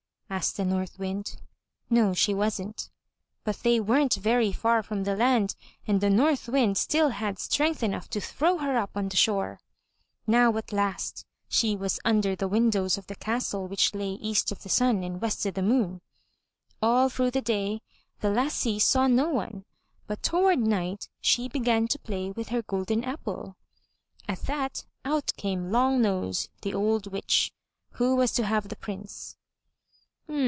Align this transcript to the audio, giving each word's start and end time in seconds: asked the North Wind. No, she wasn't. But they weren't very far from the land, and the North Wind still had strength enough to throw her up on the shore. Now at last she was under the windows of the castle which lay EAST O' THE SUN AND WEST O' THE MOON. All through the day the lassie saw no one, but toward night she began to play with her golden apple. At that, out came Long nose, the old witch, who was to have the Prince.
asked 0.33 0.55
the 0.55 0.63
North 0.63 0.97
Wind. 0.97 1.35
No, 1.89 2.13
she 2.13 2.33
wasn't. 2.33 2.89
But 3.43 3.57
they 3.63 3.81
weren't 3.81 4.13
very 4.13 4.53
far 4.53 4.81
from 4.81 5.03
the 5.03 5.13
land, 5.13 5.57
and 5.85 5.99
the 5.99 6.09
North 6.09 6.47
Wind 6.47 6.77
still 6.77 7.09
had 7.09 7.37
strength 7.37 7.83
enough 7.83 8.09
to 8.11 8.21
throw 8.21 8.57
her 8.59 8.77
up 8.77 8.91
on 8.95 9.09
the 9.09 9.17
shore. 9.17 9.59
Now 10.25 10.55
at 10.55 10.71
last 10.71 11.25
she 11.49 11.75
was 11.75 11.99
under 12.05 12.33
the 12.33 12.47
windows 12.47 12.97
of 12.97 13.07
the 13.07 13.15
castle 13.15 13.67
which 13.67 13.93
lay 13.93 14.11
EAST 14.13 14.53
O' 14.53 14.55
THE 14.55 14.69
SUN 14.69 15.03
AND 15.03 15.19
WEST 15.21 15.45
O' 15.47 15.51
THE 15.51 15.61
MOON. 15.63 15.99
All 16.81 17.09
through 17.09 17.31
the 17.31 17.41
day 17.41 17.81
the 18.21 18.29
lassie 18.29 18.79
saw 18.79 19.07
no 19.07 19.29
one, 19.31 19.65
but 20.07 20.23
toward 20.23 20.59
night 20.59 21.09
she 21.19 21.49
began 21.49 21.89
to 21.89 21.99
play 21.99 22.31
with 22.31 22.47
her 22.49 22.61
golden 22.61 23.03
apple. 23.03 23.57
At 24.29 24.43
that, 24.43 24.85
out 25.03 25.33
came 25.35 25.73
Long 25.73 26.01
nose, 26.01 26.47
the 26.61 26.73
old 26.73 27.07
witch, 27.11 27.51
who 27.95 28.15
was 28.15 28.31
to 28.35 28.45
have 28.45 28.69
the 28.69 28.77
Prince. 28.77 29.35